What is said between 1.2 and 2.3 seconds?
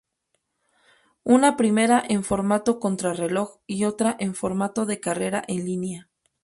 Una primera en